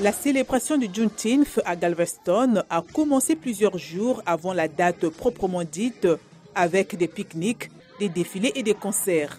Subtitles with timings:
[0.00, 6.08] La célébration du Juneteenth à Galveston a commencé plusieurs jours avant la date proprement dite,
[6.54, 9.38] avec des pique-niques, des défilés et des concerts.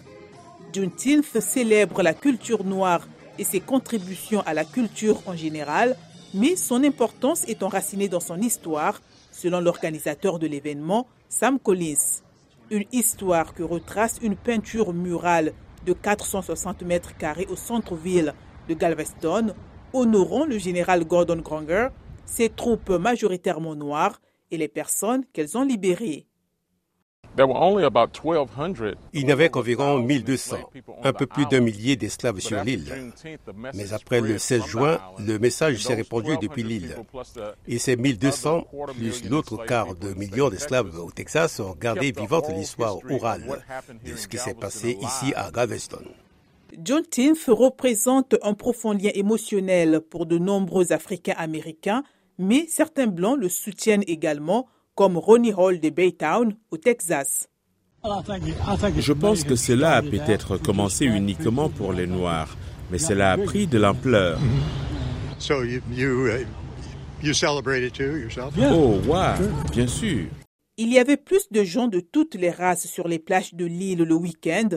[0.72, 3.08] Juneteenth célèbre la culture noire
[3.40, 5.96] et ses contributions à la culture en général,
[6.32, 9.02] mais son importance est enracinée dans son histoire,
[9.32, 12.22] selon l'organisateur de l'événement, Sam Collins.
[12.70, 15.54] Une histoire que retrace une peinture murale
[15.86, 18.32] de 460 mètres carrés au centre-ville
[18.68, 19.54] de Galveston,
[19.92, 21.88] honorant le général Gordon Granger,
[22.24, 26.26] ses troupes majoritairement noires et les personnes qu'elles ont libérées.
[29.14, 30.56] Il n'y avait qu'environ 1200,
[31.02, 33.12] un peu plus d'un millier d'esclaves sur l'île.
[33.74, 36.96] Mais après le 16 juin, le message s'est répandu depuis l'île.
[37.66, 42.98] Et ces 1200, plus l'autre quart de million d'esclaves au Texas, ont gardé vivante l'histoire
[43.10, 43.64] orale
[44.04, 46.04] de ce qui s'est passé ici à Galveston.
[46.78, 52.02] John Tinf représente un profond lien émotionnel pour de nombreux Africains américains,
[52.38, 57.48] mais certains Blancs le soutiennent également, comme Ronnie Hall de Baytown, au Texas.
[58.02, 62.56] Je pense que cela a peut-être commencé uniquement pour les Noirs,
[62.90, 64.38] mais cela a pris de l'ampleur.
[68.58, 69.34] Oh, wow,
[69.72, 70.24] bien sûr.
[70.78, 74.02] Il y avait plus de gens de toutes les races sur les plages de l'île
[74.02, 74.70] le week-end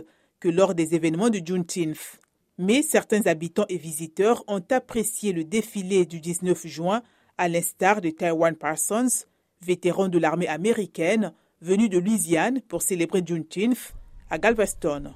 [0.46, 2.20] que lors des événements de Juneteenth.
[2.60, 7.02] Mais certains habitants et visiteurs ont apprécié le défilé du 19 juin,
[7.40, 9.26] à l'instar de Taiwan Parsons,
[9.64, 13.96] vétéran de l'armée américaine, venu de Louisiane pour célébrer Juneteenth
[14.30, 15.16] à Galveston.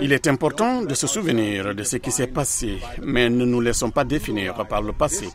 [0.00, 3.90] Il est important de se souvenir de ce qui s'est passé, mais ne nous laissons
[3.90, 5.28] pas définir par le passé.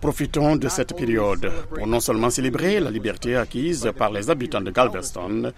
[0.00, 4.70] Profitons de cette période pour non seulement célébrer la liberté acquise par les habitants de
[4.70, 5.52] Galveston,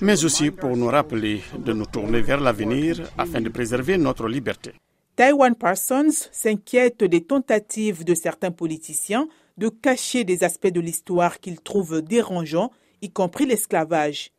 [0.00, 4.72] mais aussi pour nous rappeler de nous tourner vers l'avenir afin de préserver notre liberté.
[5.14, 11.60] Taiwan Parsons s'inquiète des tentatives de certains politiciens de cacher des aspects de l'histoire qu'ils
[11.60, 12.72] trouvent dérangeants,
[13.02, 14.32] y compris l'esclavage.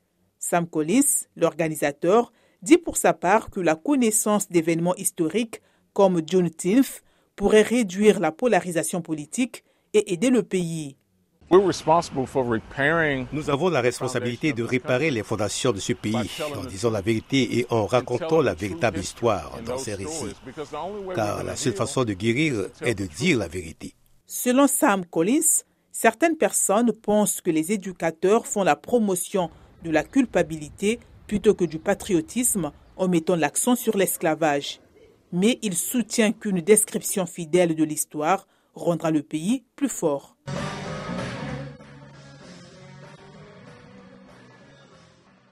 [0.46, 5.62] Sam Collins, l'organisateur, dit pour sa part que la connaissance d'événements historiques
[5.94, 7.02] comme Juneteenth
[7.38, 10.98] pourrait réduire la polarisation politique et aider le pays.
[11.50, 17.60] Nous avons la responsabilité de réparer les fondations de ce pays en disant la vérité
[17.60, 20.36] et en racontant la véritable histoire dans ces récits.
[21.16, 23.96] Car la seule façon de guérir est de dire la vérité.
[24.26, 29.50] Selon Sam Collins, certaines personnes pensent que les éducateurs font la promotion
[29.84, 34.80] de la culpabilité plutôt que du patriotisme en mettant l'accent sur l'esclavage
[35.34, 40.38] mais il soutient qu'une description fidèle de l'histoire rendra le pays plus fort.